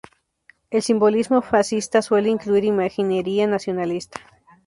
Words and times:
El 0.71 0.81
simbolismo 0.81 1.43
fascista 1.43 2.01
suele 2.01 2.31
incluir 2.31 2.63
imaginería 2.63 3.45
nacionalista. 3.45 4.19